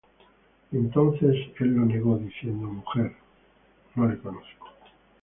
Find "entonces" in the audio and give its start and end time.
0.71-1.35